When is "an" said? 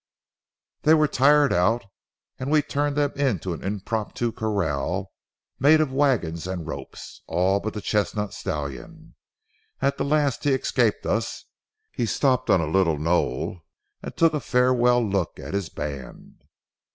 3.53-3.63